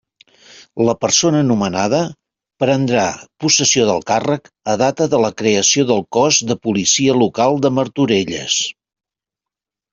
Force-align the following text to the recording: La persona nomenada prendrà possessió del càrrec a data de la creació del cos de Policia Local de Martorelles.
La 0.85 0.93
persona 1.03 1.41
nomenada 1.49 1.99
prendrà 2.63 3.03
possessió 3.45 3.85
del 3.91 4.01
càrrec 4.13 4.51
a 4.75 4.77
data 4.85 5.09
de 5.13 5.21
la 5.27 5.33
creació 5.45 5.87
del 5.95 6.03
cos 6.19 6.43
de 6.53 6.61
Policia 6.67 7.21
Local 7.23 7.65
de 7.67 7.75
Martorelles. 7.81 8.61